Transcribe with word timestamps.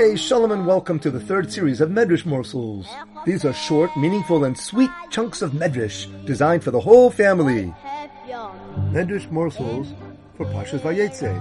Hey, 0.00 0.16
Shalom 0.16 0.50
and 0.50 0.66
welcome 0.66 0.98
to 1.00 1.10
the 1.10 1.20
third 1.20 1.52
series 1.52 1.82
of 1.82 1.90
Medrash 1.90 2.24
Morsels. 2.24 2.88
These 3.26 3.44
are 3.44 3.52
short, 3.52 3.94
meaningful, 3.98 4.44
and 4.44 4.56
sweet 4.56 4.88
chunks 5.10 5.42
of 5.42 5.52
Medrash 5.52 6.06
designed 6.24 6.64
for 6.64 6.70
the 6.70 6.80
whole 6.80 7.10
family. 7.10 7.74
Medrash 8.96 9.30
Morsels 9.30 9.92
for 10.38 10.46
Parshas 10.46 10.80
Vayetze, 10.80 11.36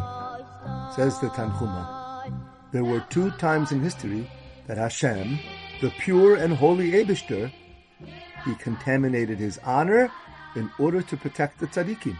says 0.93 1.17
the 1.21 1.29
Tanchuma. 1.29 2.33
There 2.73 2.83
were 2.83 2.99
two 3.09 3.31
times 3.31 3.71
in 3.71 3.79
history 3.79 4.29
that 4.67 4.77
Hashem, 4.77 5.39
the 5.79 5.91
pure 5.91 6.35
and 6.35 6.53
holy 6.53 6.91
Abishter, 6.91 7.49
he 8.43 8.55
contaminated 8.55 9.39
his 9.39 9.57
honor 9.59 10.11
in 10.57 10.69
order 10.77 11.01
to 11.01 11.15
protect 11.15 11.61
the 11.61 11.67
tzaddikim. 11.67 12.17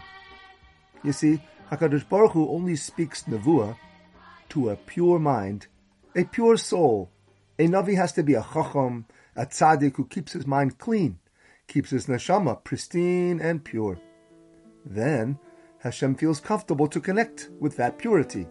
You 1.04 1.12
see, 1.12 1.42
HaKadosh 1.70 2.08
Baruch 2.08 2.32
Hu 2.32 2.48
only 2.48 2.76
speaks 2.76 3.24
nevuah 3.24 3.76
to 4.48 4.70
a 4.70 4.76
pure 4.76 5.18
mind, 5.18 5.66
a 6.16 6.24
pure 6.24 6.56
soul. 6.56 7.10
A 7.58 7.66
Navi 7.66 7.96
has 7.96 8.12
to 8.12 8.22
be 8.22 8.34
a 8.34 8.42
chacham, 8.42 9.06
a 9.36 9.46
tzaddik 9.46 9.96
who 9.96 10.06
keeps 10.06 10.32
his 10.32 10.46
mind 10.46 10.78
clean, 10.78 11.18
keeps 11.66 11.90
his 11.90 12.06
neshama 12.06 12.62
pristine 12.64 13.40
and 13.40 13.64
pure. 13.64 13.98
Then 14.84 15.38
Hashem 15.80 16.14
feels 16.16 16.40
comfortable 16.40 16.88
to 16.88 17.00
connect 17.00 17.50
with 17.60 17.76
that 17.76 17.98
purity. 17.98 18.46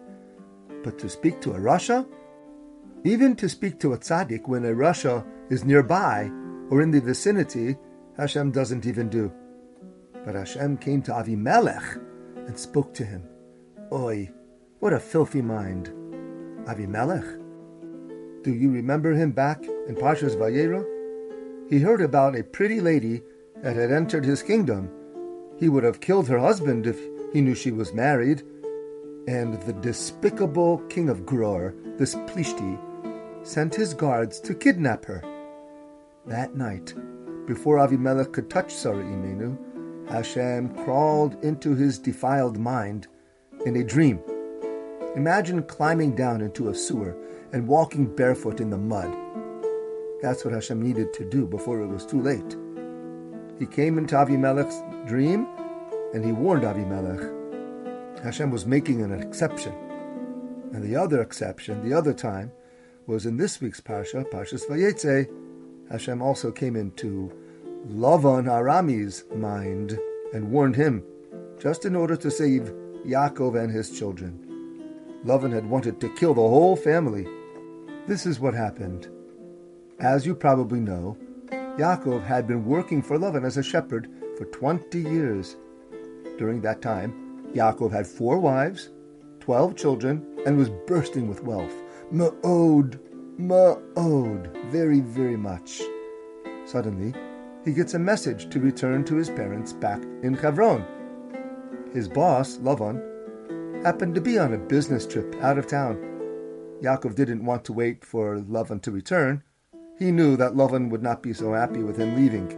But 0.82 0.98
to 1.00 1.08
speak 1.08 1.40
to 1.42 1.52
a 1.52 1.58
Rasha, 1.58 2.06
even 3.04 3.36
to 3.36 3.48
speak 3.48 3.78
to 3.80 3.92
a 3.92 3.98
tzaddik 3.98 4.46
when 4.46 4.64
a 4.64 4.74
Rasha 4.74 5.26
is 5.50 5.64
nearby 5.64 6.30
or 6.70 6.82
in 6.82 6.90
the 6.90 7.00
vicinity, 7.00 7.76
Hashem 8.16 8.52
doesn't 8.52 8.86
even 8.86 9.08
do. 9.08 9.32
But 10.24 10.34
Hashem 10.34 10.78
came 10.78 11.02
to 11.02 11.12
Avimelech 11.12 11.96
and 12.46 12.58
spoke 12.58 12.94
to 12.94 13.04
him. 13.04 13.28
Oi, 13.92 14.30
what 14.78 14.92
a 14.92 15.00
filthy 15.00 15.42
mind. 15.42 15.88
Avimelech? 16.66 17.39
Do 18.42 18.54
you 18.54 18.70
remember 18.70 19.12
him 19.12 19.32
back 19.32 19.62
in 19.86 19.94
Pashas 19.94 20.34
Vayera? 20.34 20.82
He 21.68 21.78
heard 21.78 22.00
about 22.00 22.34
a 22.34 22.42
pretty 22.42 22.80
lady 22.80 23.22
that 23.62 23.76
had 23.76 23.92
entered 23.92 24.24
his 24.24 24.42
kingdom. 24.42 24.90
He 25.58 25.68
would 25.68 25.84
have 25.84 26.00
killed 26.00 26.26
her 26.28 26.38
husband 26.38 26.86
if 26.86 26.98
he 27.34 27.42
knew 27.42 27.54
she 27.54 27.70
was 27.70 27.92
married. 27.92 28.42
And 29.28 29.60
the 29.62 29.74
despicable 29.74 30.78
king 30.88 31.10
of 31.10 31.26
Gerar, 31.26 31.74
this 31.98 32.14
Plishti, 32.14 32.78
sent 33.42 33.74
his 33.74 33.92
guards 33.92 34.40
to 34.40 34.54
kidnap 34.54 35.04
her. 35.04 35.22
That 36.26 36.54
night, 36.54 36.94
before 37.46 37.76
Avimelech 37.76 38.32
could 38.32 38.48
touch 38.48 38.72
Sarah 38.72 39.04
Imenu, 39.04 39.58
Hashem 40.08 40.74
crawled 40.84 41.44
into 41.44 41.74
his 41.74 41.98
defiled 41.98 42.58
mind 42.58 43.06
in 43.66 43.76
a 43.76 43.84
dream 43.84 44.18
Imagine 45.16 45.64
climbing 45.64 46.14
down 46.14 46.40
into 46.40 46.68
a 46.68 46.74
sewer 46.74 47.16
and 47.52 47.66
walking 47.66 48.06
barefoot 48.14 48.60
in 48.60 48.70
the 48.70 48.78
mud. 48.78 49.16
That's 50.22 50.44
what 50.44 50.54
Hashem 50.54 50.80
needed 50.82 51.12
to 51.14 51.24
do 51.24 51.46
before 51.46 51.80
it 51.80 51.86
was 51.86 52.06
too 52.06 52.20
late. 52.20 52.56
He 53.58 53.66
came 53.66 53.98
into 53.98 54.14
Avimelech's 54.14 54.82
dream 55.08 55.46
and 56.14 56.24
he 56.24 56.32
warned 56.32 56.64
Avimelech. 56.64 58.22
Hashem 58.22 58.50
was 58.50 58.66
making 58.66 59.02
an 59.02 59.12
exception. 59.12 59.72
And 60.72 60.82
the 60.82 60.96
other 60.96 61.22
exception, 61.22 61.88
the 61.88 61.96
other 61.96 62.12
time, 62.12 62.52
was 63.06 63.26
in 63.26 63.36
this 63.36 63.60
week's 63.60 63.80
Parsha, 63.80 64.24
Parshas 64.30 64.66
Vayetze. 64.68 65.28
Hashem 65.90 66.22
also 66.22 66.52
came 66.52 66.76
into 66.76 67.32
Lavan 67.88 68.46
Arami's 68.46 69.24
mind 69.34 69.98
and 70.32 70.50
warned 70.50 70.76
him, 70.76 71.02
just 71.58 71.84
in 71.84 71.96
order 71.96 72.14
to 72.16 72.30
save 72.30 72.72
Yaakov 73.04 73.58
and 73.58 73.72
his 73.72 73.90
children. 73.98 74.46
Lavan 75.24 75.52
had 75.52 75.68
wanted 75.68 76.00
to 76.00 76.14
kill 76.14 76.34
the 76.34 76.40
whole 76.40 76.76
family. 76.76 77.26
This 78.10 78.26
is 78.26 78.40
what 78.40 78.54
happened. 78.54 79.06
As 80.00 80.26
you 80.26 80.34
probably 80.34 80.80
know, 80.80 81.16
Yaakov 81.78 82.24
had 82.24 82.48
been 82.48 82.64
working 82.64 83.02
for 83.02 83.16
Lavan 83.16 83.46
as 83.46 83.56
a 83.56 83.62
shepherd 83.62 84.08
for 84.36 84.46
20 84.46 84.98
years. 84.98 85.54
During 86.36 86.60
that 86.62 86.82
time, 86.82 87.46
Yaakov 87.54 87.92
had 87.92 88.08
four 88.08 88.40
wives, 88.40 88.90
12 89.38 89.76
children, 89.76 90.26
and 90.44 90.58
was 90.58 90.70
bursting 90.88 91.28
with 91.28 91.44
wealth. 91.44 91.72
Ma'od, 92.12 92.98
ma'od, 93.38 94.56
very, 94.72 94.98
very 94.98 95.36
much. 95.36 95.80
Suddenly, 96.64 97.14
he 97.64 97.72
gets 97.72 97.94
a 97.94 98.00
message 98.00 98.50
to 98.50 98.58
return 98.58 99.04
to 99.04 99.14
his 99.14 99.30
parents 99.30 99.72
back 99.72 100.02
in 100.24 100.34
Hebron. 100.34 100.84
His 101.92 102.08
boss, 102.08 102.56
Lavan, 102.56 103.84
happened 103.84 104.16
to 104.16 104.20
be 104.20 104.36
on 104.36 104.52
a 104.52 104.58
business 104.58 105.06
trip 105.06 105.36
out 105.42 105.58
of 105.58 105.68
town. 105.68 106.09
Yaakov 106.82 107.14
didn't 107.14 107.44
want 107.44 107.64
to 107.66 107.74
wait 107.74 108.04
for 108.04 108.38
Lavan 108.38 108.80
to 108.82 108.90
return. 108.90 109.42
He 109.98 110.10
knew 110.10 110.36
that 110.36 110.54
Lavan 110.54 110.88
would 110.88 111.02
not 111.02 111.22
be 111.22 111.34
so 111.34 111.52
happy 111.52 111.82
with 111.82 111.98
him 111.98 112.16
leaving. 112.16 112.48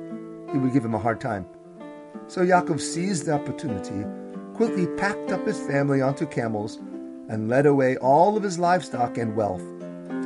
He 0.52 0.58
would 0.58 0.72
give 0.72 0.84
him 0.84 0.94
a 0.94 0.98
hard 0.98 1.20
time. 1.20 1.44
So 2.28 2.42
Yaakov 2.42 2.80
seized 2.80 3.26
the 3.26 3.32
opportunity, 3.32 4.06
quickly 4.54 4.86
packed 4.96 5.32
up 5.32 5.44
his 5.44 5.58
family 5.58 6.00
onto 6.00 6.26
camels, 6.26 6.76
and 7.28 7.48
led 7.48 7.66
away 7.66 7.96
all 7.96 8.36
of 8.36 8.44
his 8.44 8.60
livestock 8.60 9.18
and 9.18 9.34
wealth, 9.34 9.62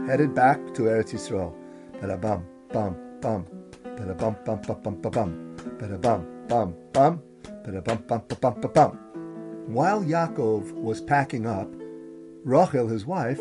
headed 0.07 0.35
back 0.35 0.59
to 0.75 0.83
Eretz 0.83 1.15
Yisrael. 1.15 1.55
Ba-da-bum, 2.01 2.45
bum, 2.73 2.97
bum, 3.23 3.47
ba-da-bum, 3.83 4.37
bum, 4.45 4.61
bum, 4.61 4.81
bum, 4.83 5.01
bum, 5.01 5.11
bum, 5.11 5.57
ba-da-bum, 5.79 6.27
bum, 6.49 6.75
bum, 6.93 7.23
ba-da-bum, 7.65 8.05
bum, 8.07 8.23
bum, 8.29 8.39
bum, 8.41 8.61
bum, 8.61 8.73
bum. 8.73 8.99
While 9.69 10.05
Yaakov 10.05 10.73
was 10.73 11.01
packing 11.01 11.47
up, 11.47 11.69
Rachel, 12.45 12.89
his 12.89 13.07
wife, 13.07 13.41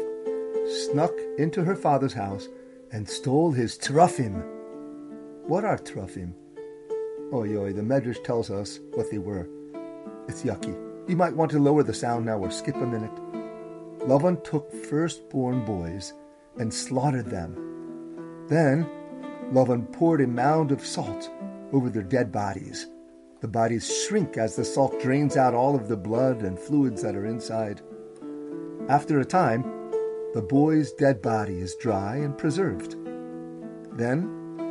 snuck 0.68 1.14
into 1.38 1.64
her 1.64 1.76
father's 1.76 2.14
house 2.14 2.48
and 2.92 3.08
stole 3.08 3.52
his 3.52 3.78
terafim. 3.78 4.44
What 5.48 5.66
are 5.66 5.78
terafim? 5.78 6.34
Oh, 7.32 7.44
yoy, 7.44 7.74
the 7.74 7.82
Medrash 7.82 8.24
tells 8.24 8.50
us 8.50 8.80
what 8.94 9.10
they 9.12 9.18
were. 9.18 9.48
It's 10.28 10.44
yucky. 10.44 10.76
You 11.10 11.16
might 11.16 11.36
want 11.36 11.52
to 11.52 11.60
lower 11.60 11.84
the 11.84 11.94
sound 11.94 12.26
now 12.26 12.38
or 12.40 12.52
skip 12.52 12.76
a 12.76 12.86
minute. 12.86 13.16
Lavan 14.00 14.44
took 14.44 14.72
firstborn 14.72 15.66
boys 15.66 16.14
and 16.58 16.74
slaughtered 16.74 17.30
them. 17.30 18.46
Then 18.48 18.90
Lavan 19.52 19.92
poured 19.92 20.22
a 20.22 20.28
mound 20.28 20.72
of 20.72 20.86
salt 20.86 21.30
over 21.74 21.90
their 21.90 22.04
dead 22.04 22.32
bodies 22.32 22.88
the 23.46 23.52
bodies 23.52 23.96
shrink 23.96 24.38
as 24.38 24.56
the 24.56 24.66
salt 24.66 25.00
drains 25.00 25.38
out 25.38 25.54
all 25.54 25.76
of 25.76 25.88
the 25.88 25.96
blood 25.96 26.42
and 26.42 26.58
fluids 26.58 27.04
that 27.04 27.16
are 27.16 27.28
inside. 27.28 27.80
After 28.90 29.20
a 29.20 29.26
time, 29.26 29.64
the 30.36 30.42
boy's 30.42 30.92
dead 30.92 31.22
body 31.22 31.60
is 31.60 31.76
dry 31.76 32.18
and 32.18 32.38
preserved. 32.38 32.98
Then, 33.98 34.28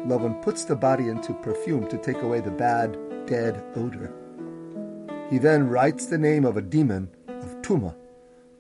Lavan 0.07 0.43
puts 0.43 0.67
the 0.67 0.77
body 0.77 1.09
into 1.09 1.33
perfume 1.33 1.89
to 1.89 1.97
take 1.97 2.21
away 2.21 2.41
the 2.41 2.51
bad, 2.51 2.99
dead 3.25 3.65
odor. 3.75 4.13
He 5.31 5.39
then 5.39 5.67
writes 5.67 6.05
the 6.05 6.19
name 6.19 6.45
of 6.45 6.59
a 6.59 6.61
demon 6.61 7.09
of 7.29 7.63
Tuma 7.63 7.95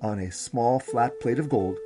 on 0.00 0.18
a 0.18 0.32
small 0.32 0.80
flat 0.80 1.20
plate 1.20 1.38
of 1.38 1.50
gold, 1.50 1.76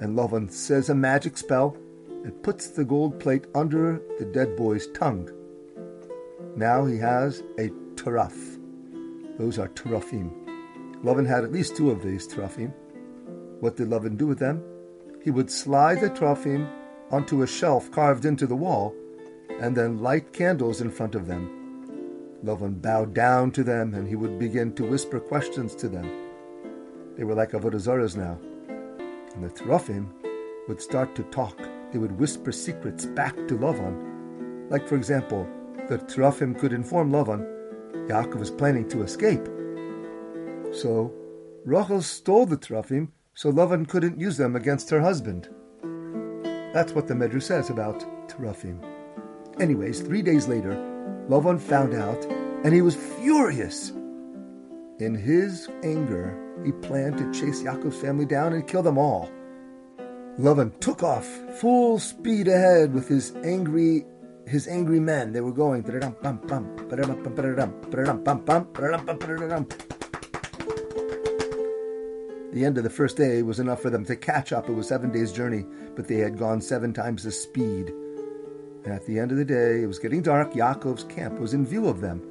and 0.00 0.18
Lavan 0.18 0.50
says 0.50 0.90
a 0.90 0.96
magic 0.96 1.38
spell 1.38 1.76
and 2.24 2.42
puts 2.42 2.70
the 2.70 2.84
gold 2.84 3.20
plate 3.20 3.46
under 3.54 4.02
the 4.18 4.24
dead 4.24 4.56
boy's 4.56 4.88
tongue. 4.88 5.30
Now 6.56 6.86
he 6.86 6.98
has 6.98 7.44
a 7.56 7.68
teraf. 7.94 8.58
Those 9.38 9.60
are 9.60 9.68
terafim. 9.68 10.32
Lavan 11.04 11.28
had 11.28 11.44
at 11.44 11.52
least 11.52 11.76
two 11.76 11.92
of 11.92 12.02
these 12.02 12.26
terafim. 12.26 12.74
What 13.60 13.76
did 13.76 13.88
Lavan 13.88 14.16
do 14.16 14.26
with 14.26 14.38
them? 14.38 14.62
He 15.22 15.30
would 15.30 15.50
slide 15.50 16.00
the 16.00 16.10
terafim 16.10 16.68
onto 17.10 17.42
a 17.42 17.46
shelf 17.46 17.90
carved 17.90 18.24
into 18.24 18.46
the 18.46 18.56
wall 18.56 18.94
and 19.60 19.76
then 19.76 19.98
light 19.98 20.32
candles 20.32 20.80
in 20.80 20.90
front 20.90 21.14
of 21.14 21.26
them. 21.26 22.38
Lavan 22.44 22.80
bowed 22.80 23.14
down 23.14 23.50
to 23.52 23.62
them 23.62 23.94
and 23.94 24.08
he 24.08 24.16
would 24.16 24.38
begin 24.38 24.72
to 24.74 24.84
whisper 24.84 25.20
questions 25.20 25.74
to 25.76 25.88
them. 25.88 26.10
They 27.16 27.24
were 27.24 27.34
like 27.34 27.52
avodah 27.52 28.16
now. 28.16 28.38
And 29.34 29.44
the 29.44 29.50
terafim 29.50 30.08
would 30.68 30.80
start 30.80 31.14
to 31.16 31.22
talk. 31.24 31.58
They 31.92 31.98
would 31.98 32.18
whisper 32.18 32.52
secrets 32.52 33.04
back 33.04 33.34
to 33.48 33.58
Lavan. 33.58 34.70
Like, 34.70 34.86
for 34.86 34.94
example, 34.94 35.48
that 35.88 36.06
Terafim 36.06 36.56
could 36.56 36.72
inform 36.72 37.10
Lavan 37.10 37.44
Yaakov 38.08 38.36
was 38.36 38.50
planning 38.50 38.88
to 38.88 39.02
escape. 39.02 39.44
So 40.72 41.12
Rachel 41.64 42.02
stole 42.02 42.46
the 42.46 42.56
Terafim 42.56 43.08
so 43.34 43.52
Lavan 43.52 43.88
couldn't 43.88 44.20
use 44.20 44.36
them 44.36 44.56
against 44.56 44.90
her 44.90 45.00
husband. 45.00 45.48
That's 46.72 46.92
what 46.92 47.08
the 47.08 47.14
Medrash 47.14 47.44
says 47.44 47.70
about 47.70 48.00
Terafim. 48.28 48.78
Anyways, 49.60 50.00
three 50.00 50.22
days 50.22 50.48
later, 50.48 50.74
Lavan 51.28 51.60
found 51.60 51.94
out 51.94 52.24
and 52.64 52.74
he 52.74 52.82
was 52.82 52.94
furious. 52.94 53.90
In 54.98 55.14
his 55.14 55.68
anger, 55.82 56.36
he 56.64 56.72
planned 56.72 57.18
to 57.18 57.32
chase 57.32 57.62
Yaakov's 57.62 58.00
family 58.00 58.26
down 58.26 58.52
and 58.52 58.66
kill 58.66 58.82
them 58.82 58.98
all. 58.98 59.30
Lavan 60.38 60.78
took 60.80 61.02
off 61.02 61.26
full 61.58 61.98
speed 61.98 62.48
ahead 62.48 62.92
with 62.92 63.08
his 63.08 63.34
angry 63.44 64.04
his 64.46 64.66
angry 64.66 64.98
men. 64.98 65.32
They 65.32 65.40
were 65.40 65.52
going. 65.52 65.82
The 72.52 72.64
end 72.64 72.78
of 72.78 72.84
the 72.84 72.90
first 72.90 73.16
day 73.16 73.42
was 73.42 73.60
enough 73.60 73.80
for 73.80 73.90
them 73.90 74.04
to 74.06 74.16
catch 74.16 74.52
up. 74.52 74.68
It 74.68 74.72
was 74.72 74.88
seven 74.88 75.12
days' 75.12 75.32
journey, 75.32 75.64
but 75.94 76.08
they 76.08 76.16
had 76.16 76.36
gone 76.36 76.60
seven 76.60 76.92
times 76.92 77.22
the 77.22 77.30
speed. 77.30 77.92
And 78.84 78.92
at 78.92 79.06
the 79.06 79.20
end 79.20 79.30
of 79.30 79.38
the 79.38 79.44
day, 79.44 79.82
it 79.82 79.86
was 79.86 80.00
getting 80.00 80.20
dark. 80.20 80.52
Yaakov's 80.54 81.04
camp 81.04 81.38
was 81.38 81.54
in 81.54 81.64
view 81.64 81.86
of 81.86 82.00
them, 82.00 82.22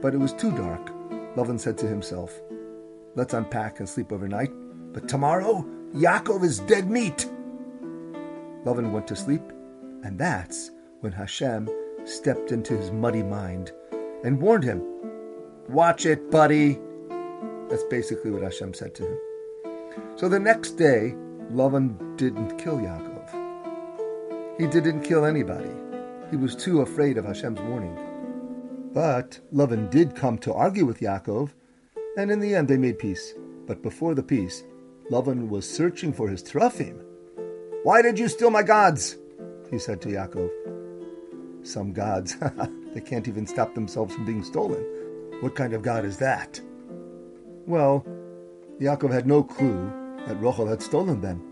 but 0.00 0.14
it 0.14 0.18
was 0.18 0.32
too 0.32 0.52
dark. 0.52 0.86
Lavan 1.34 1.58
said 1.58 1.76
to 1.78 1.88
himself, 1.88 2.40
Let's 3.16 3.34
unpack 3.34 3.80
and 3.80 3.88
sleep 3.88 4.12
overnight, 4.12 4.52
but 4.92 5.08
tomorrow 5.08 5.66
Yaakov 5.92 6.44
is 6.44 6.60
dead 6.60 6.88
meat. 6.88 7.28
Lavan 8.64 8.92
went 8.92 9.08
to 9.08 9.16
sleep, 9.16 9.42
and 10.04 10.16
that's 10.18 10.70
when 11.00 11.12
Hashem 11.12 11.68
stepped 12.04 12.52
into 12.52 12.76
his 12.76 12.92
muddy 12.92 13.24
mind 13.24 13.72
and 14.22 14.40
warned 14.40 14.64
him, 14.64 14.84
Watch 15.68 16.06
it, 16.06 16.30
buddy. 16.30 16.78
That's 17.68 17.84
basically 17.84 18.30
what 18.30 18.42
Hashem 18.42 18.74
said 18.74 18.94
to 18.96 19.06
him. 19.06 19.18
So 20.18 20.28
the 20.28 20.40
next 20.40 20.72
day, 20.72 21.14
Lavan 21.52 22.16
didn't 22.16 22.58
kill 22.58 22.78
Yaakov. 22.78 24.58
He 24.58 24.66
didn't 24.66 25.02
kill 25.02 25.24
anybody. 25.24 25.70
He 26.32 26.36
was 26.36 26.56
too 26.56 26.80
afraid 26.80 27.16
of 27.18 27.24
Hashem's 27.24 27.60
warning. 27.60 27.96
But 28.92 29.38
Lavan 29.54 29.88
did 29.90 30.16
come 30.16 30.36
to 30.38 30.52
argue 30.52 30.84
with 30.84 30.98
Yaakov, 30.98 31.50
and 32.16 32.32
in 32.32 32.40
the 32.40 32.52
end 32.52 32.66
they 32.66 32.76
made 32.76 32.98
peace. 32.98 33.32
But 33.68 33.80
before 33.80 34.16
the 34.16 34.24
peace, 34.24 34.64
Lavan 35.08 35.48
was 35.48 35.70
searching 35.70 36.12
for 36.12 36.28
his 36.28 36.42
teraphim. 36.42 37.00
Why 37.84 38.02
did 38.02 38.18
you 38.18 38.26
steal 38.26 38.50
my 38.50 38.64
gods? 38.64 39.18
He 39.70 39.78
said 39.78 40.02
to 40.02 40.08
Yaakov. 40.08 40.50
Some 41.64 41.92
gods, 41.92 42.34
they 42.92 43.00
can't 43.02 43.28
even 43.28 43.46
stop 43.46 43.72
themselves 43.76 44.16
from 44.16 44.26
being 44.26 44.42
stolen. 44.42 44.84
What 45.42 45.54
kind 45.54 45.74
of 45.74 45.82
God 45.82 46.04
is 46.04 46.18
that? 46.18 46.60
Well, 47.68 48.04
Yaakov 48.80 49.12
had 49.12 49.28
no 49.28 49.44
clue 49.44 49.92
that 50.28 50.40
Rachel 50.40 50.66
had 50.66 50.82
stolen 50.82 51.20
them. 51.20 51.42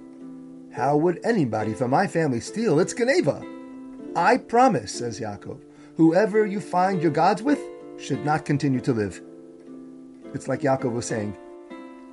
How 0.73 0.97
would 0.97 1.21
anybody 1.25 1.73
from 1.73 1.91
my 1.91 2.07
family 2.07 2.41
steal? 2.41 2.79
It's 2.79 2.93
geneivah. 2.93 4.15
I 4.15 4.37
promise, 4.37 4.93
says 4.93 5.19
Yaakov, 5.19 5.61
whoever 5.97 6.47
you 6.47 6.61
find 6.61 7.03
your 7.03 7.11
gods 7.11 7.43
with 7.43 7.61
should 7.99 8.25
not 8.25 8.45
continue 8.45 8.81
to 8.81 8.93
live. 8.93 9.23
It's 10.35 10.49
like 10.49 10.61
Yaakov 10.61 10.93
was 10.93 11.07
saying, 11.07 11.37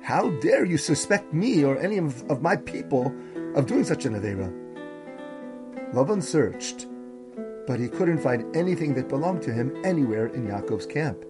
How 0.02 0.30
dare 0.40 0.64
you 0.64 0.78
suspect 0.78 1.34
me 1.34 1.64
or 1.64 1.78
any 1.78 1.98
of, 1.98 2.28
of 2.30 2.40
my 2.40 2.56
people 2.56 3.14
of 3.54 3.66
doing 3.66 3.84
such 3.84 4.06
an 4.06 4.14
Avera? 4.14 4.50
Lavan 5.92 6.22
searched, 6.22 6.86
but 7.66 7.78
he 7.78 7.88
couldn't 7.88 8.18
find 8.18 8.56
anything 8.56 8.94
that 8.94 9.08
belonged 9.08 9.42
to 9.42 9.52
him 9.52 9.76
anywhere 9.84 10.26
in 10.28 10.46
Yaakov's 10.46 10.86
camp. 10.86 11.24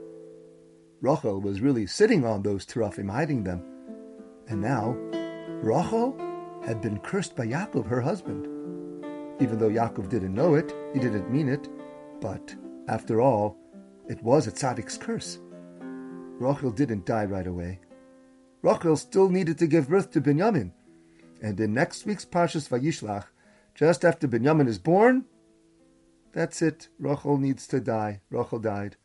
Rachel 1.01 1.41
was 1.41 1.61
really 1.61 1.87
sitting 1.87 2.25
on 2.25 2.43
those 2.43 2.65
teraphim, 2.65 3.09
hiding 3.09 3.45
them. 3.45 3.63
And 4.49 4.61
now, 4.61 4.97
Rachel 5.65 6.15
had 6.67 6.83
been 6.83 6.99
cursed 6.99 7.35
by 7.35 7.47
Yaakov, 7.47 7.87
her 7.87 8.03
husband. 8.03 8.45
Even 9.41 9.59
though 9.59 9.71
Yaakov 9.71 10.11
didn't 10.11 10.35
know 10.35 10.57
it, 10.57 10.75
he 10.93 11.01
didn't 11.01 11.33
mean 11.33 11.49
it, 11.49 11.71
but 12.21 12.55
after 12.87 13.23
all, 13.23 13.57
it 14.07 14.23
was 14.23 14.47
a 14.47 14.53
tzaddik's 14.53 14.99
curse. 14.99 15.39
Rachel 16.39 16.71
didn't 16.71 17.07
die 17.07 17.25
right 17.25 17.47
away. 17.47 17.81
Rachel 18.61 18.95
still 18.99 19.31
needed 19.31 19.57
to 19.57 19.67
give 19.67 19.89
birth 19.89 20.11
to 20.11 20.21
Binyamin, 20.21 20.73
and 21.41 21.59
in 21.59 21.73
next 21.73 22.05
week's 22.05 22.27
Parshas 22.27 22.69
Vayishlach, 22.69 23.25
just 23.75 24.05
after 24.05 24.29
Binyamin 24.29 24.69
is 24.69 24.79
born, 24.79 25.25
that's 26.33 26.61
it. 26.61 26.89
Rachel 26.99 27.39
needs 27.39 27.67
to 27.69 27.81
die. 27.81 28.21
Rachel 28.29 28.59
died. 28.59 28.97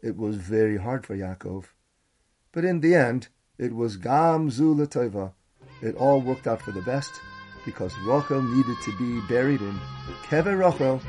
It 0.00 0.16
was 0.16 0.36
very 0.36 0.76
hard 0.76 1.04
for 1.04 1.16
Yaakov. 1.16 1.64
But 2.52 2.64
in 2.64 2.78
the 2.80 2.94
end, 2.94 3.30
it 3.58 3.74
was 3.74 3.96
Gam 3.96 4.48
Zu. 4.48 4.76
It 5.80 5.96
all 5.96 6.20
worked 6.20 6.46
out 6.46 6.60
for 6.60 6.72
the 6.72 6.82
best 6.82 7.20
because 7.64 7.92
Rachel 8.00 8.42
needed 8.42 8.76
to 8.84 8.96
be 8.98 9.20
buried 9.28 9.60
in 9.60 9.78
Kever 10.24 10.58
Rachel 10.58 11.00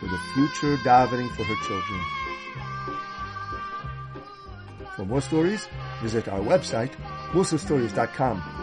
for 0.00 0.06
the 0.06 0.18
future 0.34 0.76
davening 0.84 1.30
for 1.34 1.44
her 1.44 1.56
children. 1.66 2.00
For 4.96 5.04
more 5.04 5.20
stories, 5.20 5.66
visit 6.02 6.28
our 6.28 6.40
website, 6.40 6.92
musastories.com. 7.32 8.53